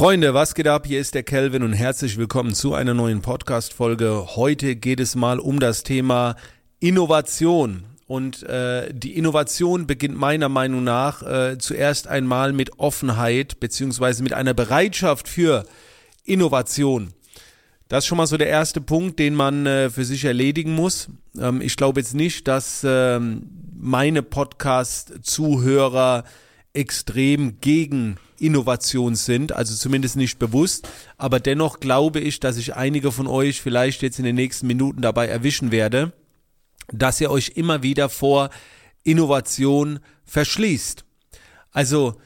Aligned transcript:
Freunde, 0.00 0.32
was 0.32 0.54
geht 0.54 0.66
ab? 0.66 0.86
Hier 0.86 0.98
ist 0.98 1.14
der 1.14 1.24
Kelvin 1.24 1.62
und 1.62 1.74
herzlich 1.74 2.16
willkommen 2.16 2.54
zu 2.54 2.72
einer 2.72 2.94
neuen 2.94 3.20
Podcast-Folge. 3.20 4.28
Heute 4.34 4.74
geht 4.74 4.98
es 4.98 5.14
mal 5.14 5.38
um 5.38 5.60
das 5.60 5.82
Thema 5.82 6.36
Innovation. 6.78 7.84
Und 8.06 8.42
äh, 8.44 8.94
die 8.94 9.14
Innovation 9.14 9.86
beginnt 9.86 10.16
meiner 10.16 10.48
Meinung 10.48 10.84
nach 10.84 11.22
äh, 11.22 11.58
zuerst 11.58 12.08
einmal 12.08 12.54
mit 12.54 12.78
Offenheit 12.78 13.60
beziehungsweise 13.60 14.22
mit 14.22 14.32
einer 14.32 14.54
Bereitschaft 14.54 15.28
für 15.28 15.66
Innovation. 16.24 17.12
Das 17.88 18.04
ist 18.04 18.08
schon 18.08 18.16
mal 18.16 18.26
so 18.26 18.38
der 18.38 18.48
erste 18.48 18.80
Punkt, 18.80 19.18
den 19.18 19.34
man 19.34 19.66
äh, 19.66 19.90
für 19.90 20.06
sich 20.06 20.24
erledigen 20.24 20.74
muss. 20.74 21.10
Ähm, 21.38 21.60
ich 21.60 21.76
glaube 21.76 22.00
jetzt 22.00 22.14
nicht, 22.14 22.48
dass 22.48 22.86
ähm, 22.88 23.50
meine 23.78 24.22
Podcast-Zuhörer 24.22 26.24
extrem 26.72 27.60
gegen 27.60 28.16
Innovation 28.38 29.14
sind, 29.14 29.52
also 29.52 29.74
zumindest 29.74 30.16
nicht 30.16 30.38
bewusst. 30.38 30.88
Aber 31.18 31.40
dennoch 31.40 31.80
glaube 31.80 32.20
ich, 32.20 32.40
dass 32.40 32.56
ich 32.56 32.74
einige 32.74 33.12
von 33.12 33.26
euch 33.26 33.60
vielleicht 33.60 34.02
jetzt 34.02 34.18
in 34.18 34.24
den 34.24 34.36
nächsten 34.36 34.66
Minuten 34.66 35.02
dabei 35.02 35.26
erwischen 35.26 35.72
werde, 35.72 36.12
dass 36.92 37.20
ihr 37.20 37.30
euch 37.30 37.52
immer 37.56 37.82
wieder 37.82 38.08
vor 38.08 38.50
Innovation 39.04 40.00
verschließt. 40.24 41.04
Also 41.72 42.16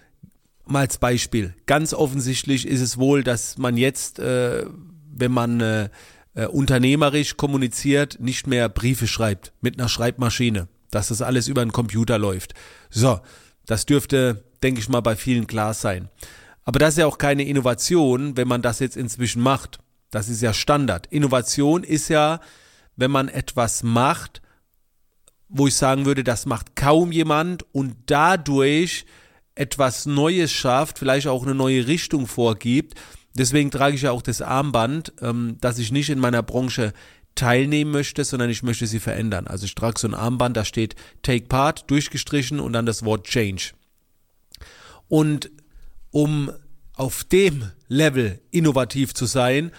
mal 0.67 0.81
als 0.81 0.99
Beispiel. 0.99 1.55
Ganz 1.67 1.93
offensichtlich 1.93 2.67
ist 2.67 2.81
es 2.81 2.99
wohl, 2.99 3.23
dass 3.23 3.59
man 3.59 3.77
jetzt, 3.77 4.19
äh, 4.19 4.65
wenn 5.13 5.33
man 5.33 5.61
äh, 5.61 5.89
äh, 6.35 6.47
unternehmerisch 6.47 7.37
kommuniziert, 7.37 8.19
nicht 8.21 8.47
mehr 8.47 8.69
Briefe 8.69 9.07
schreibt 9.07 9.53
mit 9.61 9.79
einer 9.79 9.89
Schreibmaschine, 9.89 10.69
dass 10.91 11.09
das 11.09 11.23
alles 11.23 11.49
über 11.49 11.63
einen 11.63 11.73
Computer 11.73 12.19
läuft. 12.19 12.55
So, 12.91 13.21
das 13.67 13.87
dürfte, 13.87 14.45
denke 14.63 14.81
ich 14.81 14.89
mal, 14.89 15.01
bei 15.01 15.17
vielen 15.17 15.47
klar 15.47 15.75
sein. 15.75 16.09
Aber 16.65 16.79
das 16.79 16.95
ist 16.95 16.99
ja 16.99 17.07
auch 17.07 17.19
keine 17.19 17.45
Innovation, 17.45 18.37
wenn 18.37 18.49
man 18.49 18.63
das 18.63 18.79
jetzt 18.79 18.97
inzwischen 18.97 19.43
macht. 19.43 19.79
Das 20.11 20.29
ist 20.29 20.43
ja 20.43 20.55
Standard. 20.55 21.07
Innovation 21.09 21.85
ist 21.85 22.09
ja, 22.09 22.41
wenn 22.97 23.11
man 23.11 23.29
etwas 23.29 23.83
macht, 23.83 24.41
wo 25.49 25.67
ich 25.67 25.75
sagen 25.75 26.07
würde, 26.07 26.25
das 26.25 26.47
macht 26.47 26.75
kaum 26.77 27.13
jemand 27.13 27.65
und 27.75 27.97
dadurch 28.07 29.05
etwas 29.55 30.07
Neues 30.07 30.51
schafft, 30.53 30.99
vielleicht 30.99 31.27
auch 31.27 31.45
eine 31.45 31.55
neue 31.55 31.87
Richtung 31.87 32.27
vorgibt. 32.27 32.95
Deswegen 33.37 33.71
trage 33.71 33.97
ich 33.97 34.03
ja 34.03 34.11
auch 34.11 34.23
das 34.23 34.43
Armband, 34.43 35.13
ähm, 35.21 35.57
dass 35.61 35.79
ich 35.79 35.93
nicht 35.93 36.11
in 36.11 36.19
meiner 36.19 36.43
Branche 36.43 36.93
teilnehmen 37.35 37.91
möchte, 37.91 38.25
sondern 38.25 38.51
ich 38.51 38.63
möchte 38.63 38.87
sie 38.87 39.01
verändern. 39.01 39.47
Also 39.47 39.67
ich 39.67 39.75
trage 39.75 39.99
so 39.99 40.09
ein 40.09 40.15
Armband, 40.15 40.57
da 40.57 40.65
steht 40.65 40.95
Take 41.23 41.47
Part 41.47 41.91
durchgestrichen 41.91 42.61
und 42.61 42.73
dann 42.73 42.87
das 42.87 43.05
Wort 43.05 43.27
Change. 43.27 43.73
Und 45.09 45.51
um 46.11 46.51
auf 46.95 47.25
dem 47.25 47.71
Level 47.89 48.41
innovativ 48.51 49.13
zu 49.15 49.27
sein, 49.27 49.73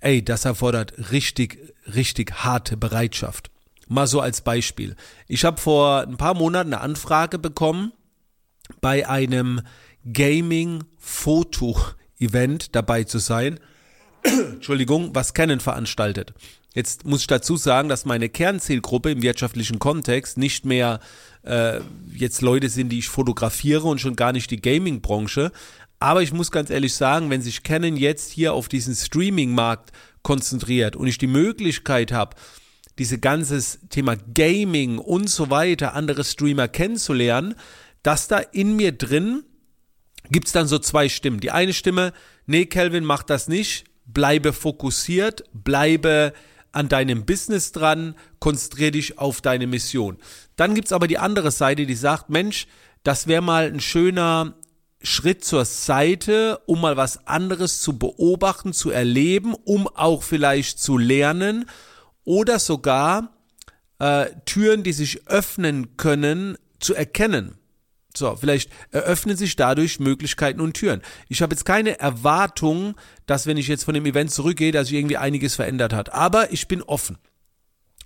ey, 0.00 0.24
das 0.24 0.44
erfordert 0.44 1.12
richtig, 1.12 1.74
richtig 1.94 2.44
harte 2.44 2.76
Bereitschaft. 2.76 3.50
Mal 3.88 4.06
so 4.06 4.20
als 4.20 4.40
Beispiel. 4.40 4.94
Ich 5.28 5.44
habe 5.44 5.60
vor 5.60 6.02
ein 6.02 6.16
paar 6.16 6.34
Monaten 6.34 6.72
eine 6.72 6.82
Anfrage 6.82 7.38
bekommen, 7.38 7.92
bei 8.80 9.06
einem 9.08 9.60
Gaming-Foto-Event 10.10 12.74
dabei 12.74 13.04
zu 13.04 13.18
sein. 13.18 13.60
Entschuldigung, 14.22 15.14
was 15.14 15.34
Canon 15.34 15.60
veranstaltet. 15.60 16.32
Jetzt 16.74 17.06
muss 17.06 17.20
ich 17.20 17.26
dazu 17.28 17.56
sagen, 17.56 17.88
dass 17.88 18.04
meine 18.04 18.28
Kernzielgruppe 18.28 19.12
im 19.12 19.22
wirtschaftlichen 19.22 19.78
Kontext 19.78 20.36
nicht 20.36 20.64
mehr 20.64 20.98
äh, 21.44 21.80
jetzt 22.12 22.42
Leute 22.42 22.68
sind, 22.68 22.88
die 22.88 22.98
ich 22.98 23.08
fotografiere 23.08 23.86
und 23.86 24.00
schon 24.00 24.16
gar 24.16 24.32
nicht 24.32 24.50
die 24.50 24.60
Gaming-Branche. 24.60 25.52
Aber 26.00 26.22
ich 26.22 26.32
muss 26.32 26.50
ganz 26.50 26.70
ehrlich 26.70 26.94
sagen, 26.94 27.30
wenn 27.30 27.42
sich 27.42 27.62
Canon 27.62 27.96
jetzt 27.96 28.32
hier 28.32 28.52
auf 28.54 28.68
diesen 28.68 28.94
Streaming-Markt 28.94 29.92
konzentriert 30.22 30.96
und 30.96 31.06
ich 31.06 31.18
die 31.18 31.28
Möglichkeit 31.28 32.10
habe, 32.10 32.36
diese 32.98 33.18
ganzes 33.18 33.78
Thema 33.88 34.16
Gaming 34.34 34.98
und 34.98 35.30
so 35.30 35.50
weiter, 35.50 35.94
andere 35.94 36.24
Streamer 36.24 36.68
kennenzulernen, 36.68 37.54
dass 38.02 38.28
da 38.28 38.38
in 38.38 38.76
mir 38.76 38.92
drin 38.92 39.44
gibt's 40.30 40.52
dann 40.52 40.66
so 40.66 40.78
zwei 40.78 41.08
Stimmen. 41.08 41.40
Die 41.40 41.50
eine 41.50 41.72
Stimme, 41.72 42.12
nee, 42.46 42.66
Kelvin, 42.66 43.04
mach 43.04 43.22
das 43.22 43.46
nicht, 43.46 43.84
bleibe 44.06 44.52
fokussiert, 44.52 45.44
bleibe 45.52 46.32
an 46.74 46.88
deinem 46.88 47.24
Business 47.24 47.72
dran, 47.72 48.14
konzentriere 48.38 48.92
dich 48.92 49.18
auf 49.18 49.40
deine 49.40 49.66
Mission. 49.66 50.18
Dann 50.56 50.74
gibt's 50.74 50.92
aber 50.92 51.08
die 51.08 51.18
andere 51.18 51.50
Seite, 51.50 51.86
die 51.86 51.94
sagt, 51.94 52.30
Mensch, 52.30 52.66
das 53.02 53.26
wäre 53.26 53.42
mal 53.42 53.66
ein 53.66 53.80
schöner 53.80 54.54
Schritt 55.02 55.44
zur 55.44 55.64
Seite, 55.64 56.60
um 56.66 56.80
mal 56.80 56.96
was 56.96 57.26
anderes 57.26 57.80
zu 57.80 57.98
beobachten, 57.98 58.72
zu 58.72 58.90
erleben, 58.90 59.54
um 59.64 59.86
auch 59.86 60.22
vielleicht 60.22 60.78
zu 60.78 60.96
lernen 60.96 61.66
oder 62.24 62.58
sogar 62.58 63.34
äh, 63.98 64.26
Türen, 64.46 64.82
die 64.82 64.92
sich 64.92 65.26
öffnen 65.28 65.96
können, 65.96 66.56
zu 66.80 66.94
erkennen. 66.94 67.58
So, 68.16 68.36
vielleicht 68.36 68.70
eröffnen 68.92 69.36
sich 69.36 69.56
dadurch 69.56 69.98
Möglichkeiten 69.98 70.60
und 70.60 70.74
Türen. 70.74 71.02
Ich 71.28 71.42
habe 71.42 71.52
jetzt 71.54 71.64
keine 71.64 71.98
Erwartung, 71.98 72.94
dass 73.26 73.46
wenn 73.46 73.56
ich 73.56 73.66
jetzt 73.66 73.84
von 73.84 73.94
dem 73.94 74.06
Event 74.06 74.30
zurückgehe, 74.30 74.70
dass 74.70 74.88
sich 74.88 74.96
irgendwie 74.96 75.16
einiges 75.16 75.56
verändert 75.56 75.92
hat. 75.92 76.12
Aber 76.12 76.52
ich 76.52 76.68
bin 76.68 76.82
offen. 76.82 77.18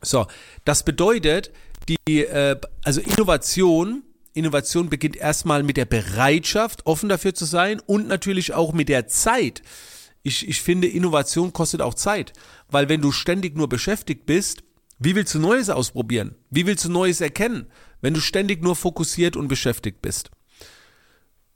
So, 0.01 0.27
das 0.65 0.83
bedeutet, 0.85 1.51
die, 1.89 2.25
äh, 2.25 2.57
also 2.85 3.01
Innovation, 3.01 4.03
Innovation 4.33 4.89
beginnt 4.89 5.17
erstmal 5.17 5.63
mit 5.63 5.77
der 5.77 5.85
Bereitschaft, 5.85 6.87
offen 6.87 7.09
dafür 7.09 7.35
zu 7.35 7.45
sein 7.45 7.81
und 7.85 8.09
natürlich 8.09 8.55
auch 8.55 8.73
mit 8.73 8.89
der 8.89 9.09
Zeit. 9.09 9.63
Ich, 10.23 10.49
ich 10.49 10.63
finde, 10.63 10.89
Innovation 10.89 11.53
kostet 11.53 11.83
auch 11.83 11.95
Zeit, 11.95 12.33
weil 12.69 12.89
wenn 12.89 13.01
du 13.01 13.13
ständig 13.13 13.57
nur 13.57 13.69
beschäftigt 13.69 14.27
bist, 14.27 14.63
wie 14.99 15.15
willst 15.15 15.35
du 15.35 15.39
Neues 15.39 15.71
ausprobieren? 15.71 16.35
Wie 16.51 16.67
willst 16.67 16.85
du 16.85 16.91
Neues 16.91 17.21
erkennen, 17.21 17.67
wenn 18.01 18.15
du 18.15 18.21
ständig 18.21 18.63
nur 18.63 18.77
fokussiert 18.77 19.37
und 19.37 19.49
beschäftigt 19.49 20.03
bist? 20.03 20.31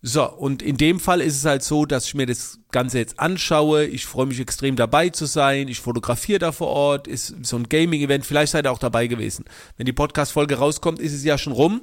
So, 0.04 0.28
und 0.28 0.62
in 0.62 0.76
dem 0.76 0.98
Fall 0.98 1.20
ist 1.20 1.36
es 1.36 1.44
halt 1.44 1.62
so, 1.62 1.86
dass 1.86 2.06
ich 2.06 2.14
mir 2.14 2.26
das 2.26 2.58
Ganze 2.72 2.98
jetzt 2.98 3.20
anschaue. 3.20 3.84
Ich 3.84 4.04
freue 4.04 4.26
mich 4.26 4.40
extrem 4.40 4.74
dabei 4.74 5.10
zu 5.10 5.26
sein. 5.26 5.68
Ich 5.68 5.78
fotografiere 5.78 6.40
da 6.40 6.50
vor 6.50 6.68
Ort. 6.68 7.06
Ist 7.06 7.46
so 7.46 7.56
ein 7.56 7.68
Gaming-Event. 7.68 8.26
Vielleicht 8.26 8.50
seid 8.50 8.66
ihr 8.66 8.72
auch 8.72 8.80
dabei 8.80 9.06
gewesen. 9.06 9.44
Wenn 9.76 9.86
die 9.86 9.92
Podcast-Folge 9.92 10.56
rauskommt, 10.56 10.98
ist 10.98 11.12
es 11.12 11.22
ja 11.22 11.38
schon 11.38 11.52
rum. 11.52 11.82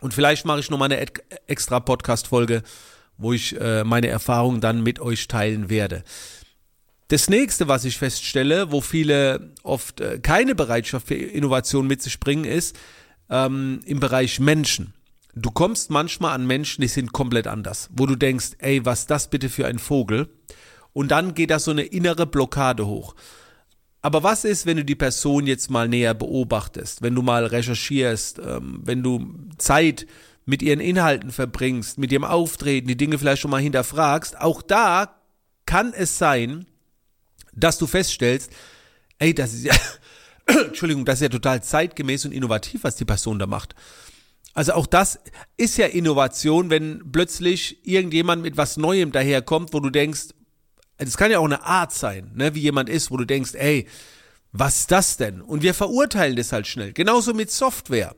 Und 0.00 0.14
vielleicht 0.14 0.46
mache 0.46 0.60
ich 0.60 0.70
noch 0.70 0.78
mal 0.78 0.86
eine 0.86 1.06
extra 1.46 1.80
Podcast-Folge, 1.80 2.62
wo 3.18 3.34
ich 3.34 3.60
äh, 3.60 3.84
meine 3.84 4.08
Erfahrungen 4.08 4.62
dann 4.62 4.82
mit 4.82 4.98
euch 4.98 5.28
teilen 5.28 5.68
werde. 5.68 6.02
Das 7.08 7.28
nächste, 7.28 7.68
was 7.68 7.84
ich 7.84 7.98
feststelle, 7.98 8.72
wo 8.72 8.80
viele 8.80 9.52
oft 9.62 10.00
äh, 10.00 10.18
keine 10.18 10.54
Bereitschaft 10.54 11.08
für 11.08 11.14
Innovation 11.14 11.86
mit 11.86 12.02
sich 12.02 12.18
bringen, 12.18 12.44
ist 12.44 12.76
ähm, 13.28 13.80
im 13.84 14.00
Bereich 14.00 14.40
Menschen. 14.40 14.94
Du 15.34 15.50
kommst 15.50 15.90
manchmal 15.90 16.34
an 16.34 16.46
Menschen, 16.46 16.80
die 16.80 16.88
sind 16.88 17.12
komplett 17.12 17.46
anders, 17.46 17.90
wo 17.92 18.06
du 18.06 18.14
denkst, 18.14 18.52
ey, 18.58 18.84
was 18.86 19.06
das 19.06 19.28
bitte 19.28 19.48
für 19.48 19.66
ein 19.66 19.78
Vogel? 19.78 20.28
Und 20.92 21.10
dann 21.10 21.34
geht 21.34 21.50
da 21.50 21.58
so 21.58 21.72
eine 21.72 21.82
innere 21.82 22.24
Blockade 22.26 22.86
hoch. 22.86 23.14
Aber 24.00 24.22
was 24.22 24.44
ist, 24.44 24.64
wenn 24.64 24.76
du 24.76 24.84
die 24.84 24.94
Person 24.94 25.46
jetzt 25.46 25.70
mal 25.70 25.88
näher 25.88 26.14
beobachtest, 26.14 27.02
wenn 27.02 27.14
du 27.14 27.22
mal 27.22 27.46
recherchierst, 27.46 28.38
ähm, 28.38 28.80
wenn 28.84 29.02
du 29.02 29.34
Zeit 29.58 30.06
mit 30.46 30.62
ihren 30.62 30.80
Inhalten 30.80 31.32
verbringst, 31.32 31.98
mit 31.98 32.12
ihrem 32.12 32.24
Auftreten, 32.24 32.86
die 32.86 32.96
Dinge 32.96 33.18
vielleicht 33.18 33.42
schon 33.42 33.50
mal 33.50 33.62
hinterfragst? 33.62 34.40
Auch 34.40 34.62
da 34.62 35.20
kann 35.66 35.92
es 35.94 36.18
sein, 36.18 36.66
dass 37.56 37.78
du 37.78 37.86
feststellst, 37.86 38.50
ey, 39.18 39.34
das 39.34 39.52
ist 39.52 39.64
ja, 39.64 39.74
Entschuldigung, 40.46 41.04
das 41.04 41.16
ist 41.16 41.22
ja 41.22 41.28
total 41.28 41.62
zeitgemäß 41.62 42.24
und 42.24 42.32
innovativ, 42.32 42.84
was 42.84 42.96
die 42.96 43.04
Person 43.04 43.38
da 43.38 43.46
macht. 43.46 43.74
Also 44.54 44.74
auch 44.74 44.86
das 44.86 45.18
ist 45.56 45.76
ja 45.78 45.86
Innovation, 45.86 46.70
wenn 46.70 47.10
plötzlich 47.10 47.86
irgendjemand 47.86 48.42
mit 48.42 48.56
was 48.56 48.76
Neuem 48.76 49.10
daherkommt, 49.10 49.72
wo 49.72 49.80
du 49.80 49.90
denkst, 49.90 50.28
das 50.96 51.16
kann 51.16 51.30
ja 51.30 51.40
auch 51.40 51.44
eine 51.44 51.64
Art 51.64 51.92
sein, 51.92 52.30
ne, 52.34 52.54
wie 52.54 52.60
jemand 52.60 52.88
ist, 52.88 53.10
wo 53.10 53.16
du 53.16 53.24
denkst, 53.24 53.54
ey, 53.54 53.88
was 54.52 54.80
ist 54.80 54.92
das 54.92 55.16
denn? 55.16 55.42
Und 55.42 55.62
wir 55.62 55.74
verurteilen 55.74 56.36
das 56.36 56.52
halt 56.52 56.68
schnell. 56.68 56.92
Genauso 56.92 57.34
mit 57.34 57.50
Software. 57.50 58.14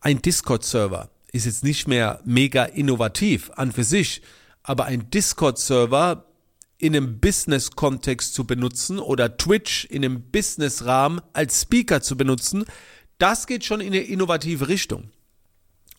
Ein 0.00 0.20
Discord-Server 0.20 1.10
ist 1.32 1.46
jetzt 1.46 1.62
nicht 1.62 1.86
mehr 1.86 2.20
mega 2.24 2.64
innovativ 2.64 3.52
an 3.54 3.70
für 3.70 3.84
sich, 3.84 4.22
aber 4.64 4.86
ein 4.86 5.10
Discord-Server 5.10 6.26
in 6.84 6.94
einem 6.94 7.18
Business-Kontext 7.18 8.34
zu 8.34 8.46
benutzen 8.46 8.98
oder 8.98 9.38
Twitch 9.38 9.86
in 9.86 10.04
einem 10.04 10.30
Business-Rahmen 10.30 11.22
als 11.32 11.62
Speaker 11.62 12.02
zu 12.02 12.14
benutzen, 12.14 12.66
das 13.16 13.46
geht 13.46 13.64
schon 13.64 13.80
in 13.80 13.94
eine 13.94 14.02
innovative 14.02 14.68
Richtung. 14.68 15.08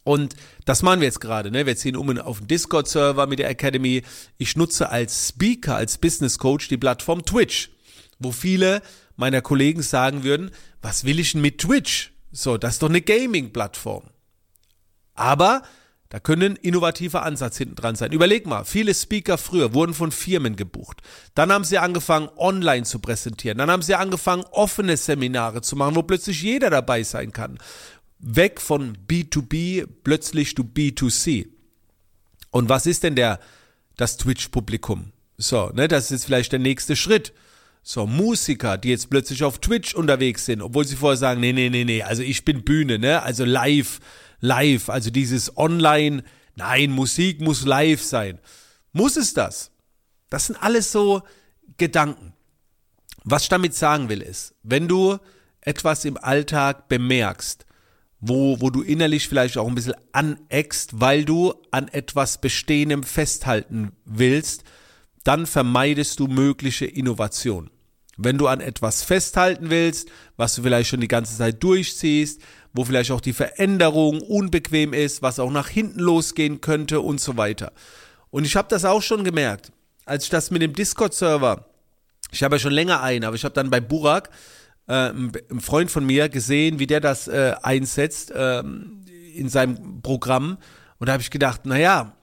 Und 0.04 0.36
das 0.66 0.84
machen 0.84 1.00
wir 1.00 1.08
jetzt 1.08 1.22
gerade. 1.22 1.50
Ne? 1.50 1.66
Wir 1.66 1.76
ziehen 1.76 1.96
um 1.96 2.16
auf 2.20 2.38
den 2.38 2.48
Discord-Server 2.48 3.26
mit 3.26 3.40
der 3.40 3.50
Academy. 3.50 4.04
Ich 4.38 4.56
nutze 4.56 4.90
als 4.90 5.30
Speaker, 5.30 5.76
als 5.76 5.98
Business 5.98 6.38
Coach 6.38 6.68
die 6.68 6.78
Plattform 6.78 7.26
Twitch, 7.26 7.72
wo 8.20 8.32
viele 8.32 8.84
meiner 9.16 9.42
Kollegen 9.42 9.82
sagen 9.82 10.24
würden, 10.24 10.52
was 10.84 11.04
will 11.04 11.20
ich 11.20 11.32
denn 11.32 11.42
mit 11.42 11.58
Twitch? 11.58 12.14
So, 12.32 12.60
das 12.60 12.76
ist 12.76 12.84
doch 12.84 12.90
eine 12.90 13.02
Gaming-Plattform. 13.02 14.04
Aber 15.16 15.64
Da 16.10 16.20
können 16.20 16.56
innovative 16.56 17.24
Ansatz 17.24 17.58
hinten 17.58 17.76
dran 17.76 17.96
sein. 17.96 18.12
Überleg 18.12 18.46
mal, 18.46 18.64
viele 18.64 18.94
Speaker 18.94 19.38
früher 19.38 19.74
wurden 19.74 19.94
von 19.94 20.12
Firmen 20.12 20.56
gebucht. 20.56 21.02
Dann 21.34 21.52
haben 21.52 21.64
sie 21.64 21.80
angefangen, 21.80 22.30
online 22.38 22.84
zu 22.84 23.00
präsentieren. 23.00 23.58
Dann 23.58 23.72
haben 23.72 23.82
sie 23.82 23.96
angefangen, 23.96 24.44
offene 24.52 24.98
Seminare 24.98 25.62
zu 25.62 25.76
machen, 25.76 25.96
wo 25.96 26.04
plötzlich 26.04 26.42
jeder 26.42 26.70
dabei 26.70 27.04
sein 27.04 27.32
kann. 27.32 27.58
Weg 28.20 28.62
von 28.62 28.98
B2B 29.08 29.88
plötzlich 30.04 30.56
zu 30.56 30.64
B2C. 30.64 31.48
Und 32.52 32.70
was 32.70 32.86
ist 32.86 33.04
denn 33.04 33.16
der, 33.16 33.40
das 33.98 34.18
Twitch-Publikum? 34.18 35.12
So, 35.38 35.72
ne, 35.74 35.88
das 35.88 36.06
ist 36.06 36.12
jetzt 36.12 36.26
vielleicht 36.26 36.52
der 36.52 36.60
nächste 36.60 36.96
Schritt. 36.96 37.34
So, 37.84 38.08
Musiker, 38.08 38.78
die 38.78 38.90
jetzt 38.90 39.10
plötzlich 39.10 39.44
auf 39.44 39.60
Twitch 39.60 39.94
unterwegs 39.94 40.46
sind, 40.46 40.62
obwohl 40.62 40.86
sie 40.86 40.96
vorher 40.96 41.18
sagen, 41.18 41.42
nee, 41.42 41.54
nee, 41.54 41.70
nee, 41.70 41.84
nee, 41.84 42.02
also 42.02 42.24
ich 42.24 42.46
bin 42.46 42.64
Bühne, 42.64 42.98
ne, 42.98 43.22
also 43.22 43.46
live, 43.46 44.00
live, 44.46 44.90
also 44.90 45.10
dieses 45.10 45.58
Online, 45.58 46.24
nein, 46.56 46.92
Musik 46.92 47.42
muss 47.42 47.66
live 47.66 48.02
sein. 48.02 48.40
Muss 48.94 49.18
es 49.18 49.34
das? 49.34 49.72
Das 50.30 50.48
sind 50.48 50.62
alles 50.62 50.92
so 50.92 51.22
Gedanken. 51.78 52.34
Was 53.24 53.44
ich 53.44 53.50
damit 53.50 53.74
sagen 53.74 54.10
will 54.10 54.22
ist, 54.22 54.54
wenn 54.64 54.88
du 54.88 55.18
etwas 55.62 56.06
im 56.06 56.18
Alltag 56.18 56.88
bemerkst, 56.88 57.66
wo, 58.20 58.60
wo 58.62 58.70
du 58.70 58.82
innerlich 58.82 59.28
vielleicht 59.28 59.58
auch 59.58 59.68
ein 59.68 59.76
bisschen 59.76 59.96
aneckst, 60.12 61.00
weil 61.00 61.26
du 61.26 61.54
an 61.72 61.88
etwas 61.90 62.40
Bestehendem 62.40 63.04
festhalten 63.04 63.92
willst, 64.06 64.64
dann 65.24 65.46
vermeidest 65.46 66.20
du 66.20 66.28
mögliche 66.28 66.86
Innovation. 66.86 67.72
Wenn 68.18 68.38
du 68.38 68.48
an 68.48 68.62
etwas 68.62 69.04
festhalten 69.04 69.70
willst, 69.70 70.10
was 70.38 70.56
du 70.56 70.62
vielleicht 70.62 70.90
schon 70.90 71.02
die 71.02 71.08
ganze 71.08 71.36
Zeit 71.36 71.62
durchziehst, 71.62 72.42
wo 72.76 72.84
vielleicht 72.84 73.12
auch 73.12 73.22
die 73.22 73.34
Veränderung 73.34 74.22
unbequem 74.22 74.94
ist, 74.94 75.22
was 75.22 75.40
auch 75.40 75.50
nach 75.50 75.70
hinten 75.70 76.00
losgehen 76.02 76.60
könnte 76.60 77.00
und 77.00 77.22
so 77.22 77.38
weiter. 77.38 77.72
Und 78.32 78.44
ich 78.44 78.58
habe 78.58 78.68
das 78.68 78.84
auch 78.84 79.02
schon 79.02 79.24
gemerkt, 79.24 79.72
als 80.04 80.26
ich 80.26 80.30
das 80.30 80.52
mit 80.52 80.62
dem 80.62 80.74
Discord-Server, 80.74 81.66
ich 82.32 82.44
habe 82.44 82.56
ja 82.56 82.60
schon 82.60 82.74
länger 82.74 83.02
einen, 83.02 83.24
aber 83.24 83.38
ich 83.38 83.46
habe 83.46 83.54
dann 83.54 83.70
bei 83.70 83.80
Burak, 83.80 84.30
äh, 84.88 85.10
ein 85.10 85.32
Freund 85.62 85.90
von 85.90 86.06
mir, 86.06 86.28
gesehen, 86.28 86.78
wie 86.78 86.86
der 86.86 87.00
das 87.00 87.30
äh, 87.30 87.56
einsetzt 87.64 88.32
äh, 88.32 88.60
in 88.60 89.48
seinem 89.48 90.02
Programm. 90.02 90.58
Und 91.00 91.08
da 91.08 91.14
habe 91.14 91.24
ich 91.24 91.32
gedacht, 91.32 91.66
naja, 91.66 92.14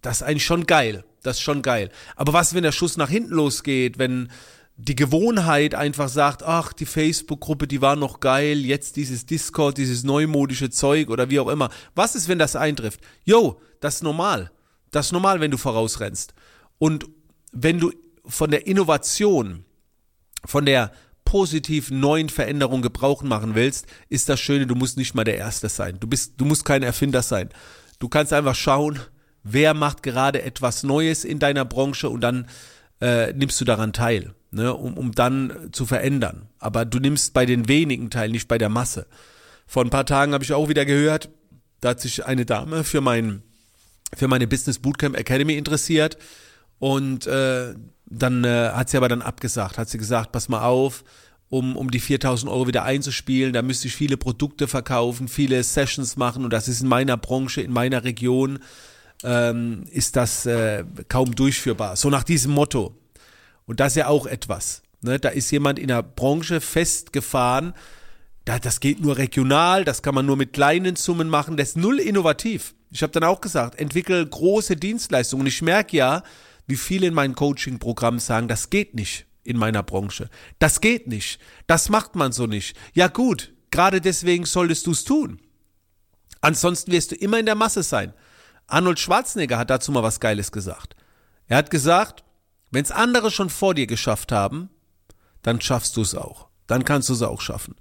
das 0.00 0.18
ist 0.18 0.22
eigentlich 0.22 0.46
schon 0.46 0.64
geil. 0.64 1.04
Das 1.24 1.38
ist 1.38 1.42
schon 1.42 1.60
geil. 1.62 1.90
Aber 2.14 2.32
was, 2.32 2.54
wenn 2.54 2.62
der 2.62 2.72
Schuss 2.72 2.96
nach 2.96 3.10
hinten 3.10 3.34
losgeht, 3.34 3.98
wenn 3.98 4.30
die 4.76 4.94
Gewohnheit 4.94 5.74
einfach 5.74 6.08
sagt, 6.08 6.42
ach, 6.42 6.72
die 6.72 6.86
Facebook-Gruppe, 6.86 7.66
die 7.66 7.82
war 7.82 7.96
noch 7.96 8.20
geil, 8.20 8.58
jetzt 8.58 8.96
dieses 8.96 9.26
Discord, 9.26 9.78
dieses 9.78 10.02
neumodische 10.02 10.70
Zeug 10.70 11.10
oder 11.10 11.30
wie 11.30 11.40
auch 11.40 11.48
immer. 11.48 11.70
Was 11.94 12.14
ist, 12.14 12.28
wenn 12.28 12.38
das 12.38 12.56
eintrifft? 12.56 13.00
Yo, 13.24 13.60
das 13.80 13.96
ist 13.96 14.02
normal. 14.02 14.50
Das 14.90 15.06
ist 15.06 15.12
normal, 15.12 15.40
wenn 15.40 15.50
du 15.50 15.58
vorausrennst. 15.58 16.34
Und 16.78 17.06
wenn 17.52 17.78
du 17.78 17.92
von 18.24 18.50
der 18.50 18.66
Innovation, 18.66 19.64
von 20.44 20.64
der 20.64 20.90
positiv 21.24 21.90
neuen 21.90 22.28
Veränderung 22.28 22.82
Gebrauch 22.82 23.22
machen 23.22 23.54
willst, 23.54 23.86
ist 24.08 24.28
das 24.28 24.40
Schöne, 24.40 24.66
du 24.66 24.74
musst 24.74 24.96
nicht 24.96 25.14
mal 25.14 25.24
der 25.24 25.36
Erste 25.36 25.68
sein. 25.68 25.98
Du 26.00 26.06
bist, 26.06 26.34
du 26.38 26.44
musst 26.44 26.64
kein 26.64 26.82
Erfinder 26.82 27.22
sein. 27.22 27.50
Du 27.98 28.08
kannst 28.08 28.32
einfach 28.32 28.54
schauen, 28.54 28.98
wer 29.42 29.74
macht 29.74 30.02
gerade 30.02 30.42
etwas 30.42 30.82
Neues 30.82 31.24
in 31.24 31.38
deiner 31.38 31.64
Branche 31.64 32.08
und 32.08 32.22
dann 32.22 32.48
äh, 33.00 33.32
nimmst 33.32 33.60
du 33.60 33.64
daran 33.64 33.92
teil 33.92 34.34
ne, 34.52 34.72
um, 34.74 34.94
um 34.94 35.12
dann 35.12 35.70
zu 35.72 35.86
verändern. 35.86 36.48
Aber 36.58 36.84
du 36.84 36.98
nimmst 36.98 37.34
bei 37.34 37.46
den 37.46 37.68
wenigen 37.68 38.10
teil, 38.10 38.30
nicht 38.30 38.48
bei 38.48 38.58
der 38.58 38.68
Masse. 38.68 39.06
Vor 39.66 39.84
ein 39.84 39.90
paar 39.90 40.06
Tagen 40.06 40.34
habe 40.34 40.44
ich 40.44 40.52
auch 40.52 40.68
wieder 40.68 40.84
gehört, 40.84 41.30
da 41.80 41.90
hat 41.90 42.00
sich 42.00 42.24
eine 42.24 42.46
Dame 42.46 42.84
für 42.84 43.00
mein 43.00 43.42
für 44.14 44.28
meine 44.28 44.46
Business 44.46 44.78
Bootcamp 44.78 45.16
Academy 45.16 45.54
interessiert 45.54 46.18
und 46.78 47.26
äh, 47.26 47.74
dann 48.06 48.44
äh, 48.44 48.70
hat 48.74 48.90
sie 48.90 48.98
aber 48.98 49.08
dann 49.08 49.22
abgesagt, 49.22 49.78
hat 49.78 49.88
sie 49.88 49.96
gesagt, 49.96 50.32
pass 50.32 50.50
mal 50.50 50.64
auf, 50.64 51.02
um, 51.48 51.76
um 51.76 51.90
die 51.90 52.00
4000 52.00 52.50
Euro 52.52 52.66
wieder 52.66 52.84
einzuspielen, 52.84 53.54
da 53.54 53.62
müsste 53.62 53.88
ich 53.88 53.96
viele 53.96 54.18
Produkte 54.18 54.68
verkaufen, 54.68 55.28
viele 55.28 55.62
Sessions 55.62 56.16
machen 56.16 56.44
und 56.44 56.52
das 56.52 56.68
ist 56.68 56.82
in 56.82 56.88
meiner 56.88 57.16
Branche, 57.16 57.62
in 57.62 57.72
meiner 57.72 58.04
Region, 58.04 58.58
ähm, 59.24 59.84
ist 59.90 60.16
das 60.16 60.44
äh, 60.44 60.84
kaum 61.08 61.34
durchführbar. 61.34 61.96
So 61.96 62.10
nach 62.10 62.24
diesem 62.24 62.52
Motto. 62.52 62.94
Und 63.66 63.80
das 63.80 63.92
ist 63.92 63.96
ja 63.96 64.06
auch 64.08 64.26
etwas. 64.26 64.82
Ne? 65.00 65.18
Da 65.18 65.28
ist 65.28 65.50
jemand 65.50 65.78
in 65.78 65.88
der 65.88 66.02
Branche 66.02 66.60
festgefahren, 66.60 67.74
da, 68.44 68.58
das 68.58 68.80
geht 68.80 69.00
nur 69.00 69.18
regional, 69.18 69.84
das 69.84 70.02
kann 70.02 70.14
man 70.14 70.26
nur 70.26 70.36
mit 70.36 70.52
kleinen 70.52 70.96
Summen 70.96 71.28
machen, 71.28 71.56
das 71.56 71.70
ist 71.70 71.76
null 71.76 72.00
innovativ. 72.00 72.74
Ich 72.90 73.02
habe 73.02 73.12
dann 73.12 73.24
auch 73.24 73.40
gesagt, 73.40 73.78
entwickel 73.78 74.26
große 74.26 74.76
Dienstleistungen. 74.76 75.42
Und 75.42 75.46
ich 75.46 75.62
merke 75.62 75.96
ja, 75.96 76.22
wie 76.66 76.76
viele 76.76 77.06
in 77.06 77.14
meinem 77.14 77.34
Coaching-Programm 77.34 78.18
sagen, 78.18 78.48
das 78.48 78.68
geht 78.68 78.94
nicht 78.94 79.26
in 79.44 79.56
meiner 79.56 79.82
Branche. 79.82 80.28
Das 80.58 80.80
geht 80.80 81.06
nicht. 81.06 81.40
Das 81.66 81.88
macht 81.88 82.14
man 82.14 82.32
so 82.32 82.46
nicht. 82.46 82.76
Ja 82.92 83.08
gut, 83.08 83.52
gerade 83.70 84.00
deswegen 84.00 84.44
solltest 84.44 84.86
du 84.86 84.92
es 84.92 85.04
tun. 85.04 85.40
Ansonsten 86.40 86.92
wirst 86.92 87.12
du 87.12 87.14
immer 87.16 87.38
in 87.38 87.46
der 87.46 87.54
Masse 87.54 87.82
sein. 87.82 88.12
Arnold 88.66 88.98
Schwarzenegger 88.98 89.58
hat 89.58 89.70
dazu 89.70 89.92
mal 89.92 90.02
was 90.02 90.20
Geiles 90.20 90.52
gesagt. 90.52 90.96
Er 91.46 91.56
hat 91.56 91.70
gesagt, 91.70 92.24
wenn 92.72 92.82
es 92.82 92.90
andere 92.90 93.30
schon 93.30 93.50
vor 93.50 93.74
dir 93.74 93.86
geschafft 93.86 94.32
haben, 94.32 94.70
dann 95.42 95.60
schaffst 95.60 95.96
du 95.96 96.00
es 96.02 96.14
auch. 96.14 96.48
Dann 96.66 96.84
kannst 96.84 97.08
du 97.08 97.12
es 97.12 97.22
auch 97.22 97.40
schaffen. 97.40 97.76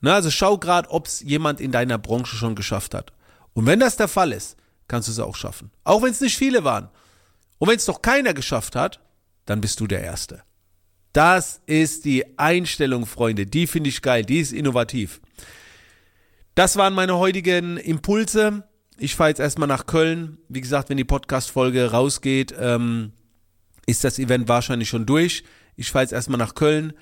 Na, 0.00 0.14
also 0.14 0.30
schau 0.30 0.58
gerade, 0.58 0.90
ob 0.90 1.06
es 1.06 1.20
jemand 1.20 1.60
in 1.60 1.72
deiner 1.72 1.98
Branche 1.98 2.36
schon 2.36 2.54
geschafft 2.54 2.94
hat. 2.94 3.12
Und 3.54 3.66
wenn 3.66 3.80
das 3.80 3.96
der 3.96 4.08
Fall 4.08 4.32
ist, 4.32 4.56
kannst 4.88 5.08
du 5.08 5.12
es 5.12 5.18
auch 5.18 5.36
schaffen. 5.36 5.70
Auch 5.84 6.02
wenn 6.02 6.10
es 6.10 6.20
nicht 6.20 6.36
viele 6.36 6.64
waren. 6.64 6.90
Und 7.58 7.68
wenn 7.68 7.76
es 7.76 7.86
doch 7.86 8.02
keiner 8.02 8.34
geschafft 8.34 8.76
hat, 8.76 9.00
dann 9.46 9.60
bist 9.60 9.80
du 9.80 9.86
der 9.86 10.02
Erste. 10.02 10.42
Das 11.12 11.60
ist 11.66 12.04
die 12.04 12.38
Einstellung, 12.38 13.06
Freunde. 13.06 13.46
Die 13.46 13.68
finde 13.68 13.88
ich 13.88 14.02
geil. 14.02 14.24
Die 14.24 14.40
ist 14.40 14.52
innovativ. 14.52 15.20
Das 16.56 16.76
waren 16.76 16.92
meine 16.92 17.16
heutigen 17.18 17.76
Impulse. 17.76 18.64
Ich 18.98 19.14
fahre 19.14 19.30
jetzt 19.30 19.40
erstmal 19.40 19.68
nach 19.68 19.86
Köln. 19.86 20.38
Wie 20.48 20.60
gesagt, 20.60 20.88
wenn 20.88 20.96
die 20.96 21.04
Podcast-Folge 21.04 21.92
rausgeht, 21.92 22.52
ähm, 22.58 23.12
ist 23.86 24.04
das 24.04 24.18
Event 24.18 24.48
wahrscheinlich 24.48 24.88
schon 24.88 25.06
durch. 25.06 25.44
Ich 25.76 25.90
fahre 25.90 26.04
jetzt 26.04 26.12
erstmal 26.12 26.38
nach 26.38 26.54
Köln. 26.54 26.92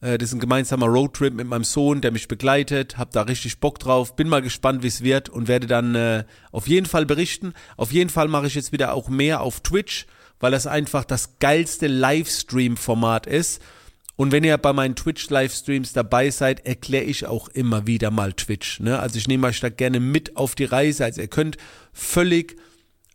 Äh, 0.00 0.18
das 0.18 0.30
ist 0.30 0.34
ein 0.34 0.40
gemeinsamer 0.40 0.86
Roadtrip 0.86 1.34
mit 1.34 1.46
meinem 1.46 1.64
Sohn, 1.64 2.00
der 2.00 2.12
mich 2.12 2.28
begleitet. 2.28 2.98
Hab 2.98 3.10
da 3.12 3.22
richtig 3.22 3.60
Bock 3.60 3.78
drauf. 3.78 4.16
Bin 4.16 4.28
mal 4.28 4.42
gespannt, 4.42 4.82
wie 4.82 4.88
es 4.88 5.02
wird 5.02 5.28
und 5.28 5.48
werde 5.48 5.66
dann 5.66 5.94
äh, 5.94 6.24
auf 6.52 6.68
jeden 6.68 6.86
Fall 6.86 7.06
berichten. 7.06 7.54
Auf 7.76 7.92
jeden 7.92 8.10
Fall 8.10 8.28
mache 8.28 8.46
ich 8.46 8.54
jetzt 8.54 8.72
wieder 8.72 8.94
auch 8.94 9.08
mehr 9.08 9.40
auf 9.40 9.60
Twitch, 9.60 10.06
weil 10.38 10.52
das 10.52 10.66
einfach 10.66 11.04
das 11.04 11.38
geilste 11.38 11.86
Livestream-Format 11.86 13.26
ist. 13.26 13.60
Und 14.16 14.32
wenn 14.32 14.44
ihr 14.44 14.58
bei 14.58 14.74
meinen 14.74 14.96
Twitch-Livestreams 14.96 15.94
dabei 15.94 16.30
seid, 16.30 16.66
erkläre 16.66 17.04
ich 17.04 17.24
auch 17.24 17.48
immer 17.48 17.86
wieder 17.86 18.10
mal 18.10 18.34
Twitch. 18.34 18.80
Ne? 18.80 18.98
Also 18.98 19.16
ich 19.16 19.28
nehme 19.28 19.46
euch 19.46 19.60
da 19.60 19.70
gerne 19.70 19.98
mit 19.98 20.36
auf 20.36 20.54
die 20.54 20.66
Reise. 20.66 21.06
Also 21.06 21.22
ihr 21.22 21.28
könnt 21.28 21.56
völlig 21.94 22.56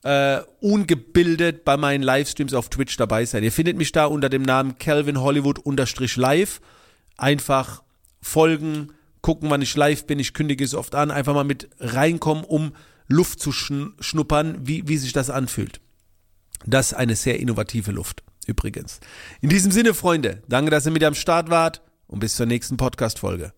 äh, 0.06 0.44
ungebildet 0.62 1.66
bei 1.66 1.78
meinen 1.78 2.04
Livestreams 2.04 2.54
auf 2.54 2.70
Twitch 2.70 2.96
dabei 2.96 3.26
sein. 3.26 3.44
Ihr 3.44 3.52
findet 3.52 3.76
mich 3.76 3.92
da 3.92 4.06
unter 4.06 4.30
dem 4.30 4.44
Namen 4.44 4.78
Calvin 4.78 5.20
Hollywood 5.20 5.60
live. 6.16 6.62
Einfach 7.18 7.82
folgen, 8.22 8.94
gucken, 9.22 9.50
wann 9.50 9.64
ich 9.64 9.76
live 9.76 10.06
bin. 10.06 10.20
Ich 10.20 10.36
kündige 10.36 10.64
es 10.64 10.76
oft 10.76 10.94
an. 10.94 11.10
Einfach 11.10 11.34
mal 11.34 11.44
mit 11.44 11.70
reinkommen, 11.80 12.44
um 12.44 12.74
Luft 13.08 13.40
zu 13.40 13.52
schnuppern, 13.52 14.60
wie, 14.62 14.88
wie 14.88 14.98
sich 14.98 15.12
das 15.12 15.32
anfühlt. 15.32 15.82
Das 16.68 16.92
ist 16.92 16.94
eine 16.94 17.16
sehr 17.16 17.40
innovative 17.40 17.92
Luft, 17.92 18.24
übrigens. 18.46 19.00
In 19.42 19.50
diesem 19.50 19.72
Sinne, 19.72 19.96
Freunde, 19.96 20.44
danke, 20.48 20.70
dass 20.70 20.86
ihr 20.86 20.92
mit 20.92 21.04
am 21.04 21.16
Start 21.16 21.50
wart 21.50 21.82
und 22.06 22.20
bis 22.20 22.36
zur 22.36 22.46
nächsten 22.46 22.78
Podcast-Folge. 22.78 23.54